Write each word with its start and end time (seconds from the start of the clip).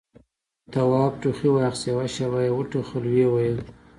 تواب 0.71 1.13
ټوخي 1.21 1.49
واخيست، 1.51 1.85
يوه 1.91 2.05
شېبه 2.13 2.39
يې 2.45 2.51
وټوخل، 2.57 3.03
ويې 3.11 3.27
ويل: 3.33 3.57